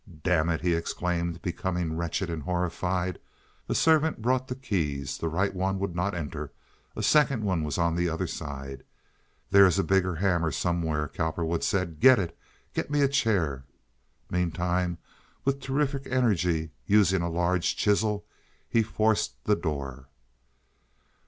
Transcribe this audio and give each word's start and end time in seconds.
"Damn 0.23 0.49
it!" 0.49 0.61
he 0.61 0.73
exclaimed, 0.73 1.43
becoming 1.43 1.95
wretched, 1.95 2.31
horrified. 2.41 3.19
A 3.69 3.75
servant 3.75 4.19
brought 4.19 4.47
the 4.47 4.55
keys. 4.55 5.19
The 5.19 5.27
right 5.29 5.53
one 5.53 5.77
would 5.77 5.93
not 5.95 6.15
enter. 6.15 6.51
A 6.95 7.03
second 7.03 7.43
was 7.45 7.77
on 7.77 7.95
the 7.95 8.09
other 8.09 8.25
side. 8.25 8.83
"There 9.51 9.67
is 9.67 9.77
a 9.77 9.83
bigger 9.83 10.15
hammer 10.15 10.49
somewhere," 10.51 11.07
Cowperwood 11.07 11.63
said. 11.63 11.99
"Get 11.99 12.17
it! 12.17 12.35
Get 12.73 12.89
me 12.89 13.01
a 13.03 13.07
chair!" 13.07 13.63
Meantime, 14.27 14.97
with 15.45 15.59
terrific 15.59 16.07
energy, 16.07 16.71
using 16.87 17.21
a 17.21 17.29
large 17.29 17.75
chisel, 17.77 18.25
he 18.67 18.81
forced 18.81 19.35
the 19.43 19.55
door. 19.55 20.07